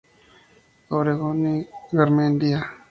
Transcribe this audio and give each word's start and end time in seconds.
Obregón 0.89 1.57
y 1.59 1.69
Garmendia. 1.91 2.73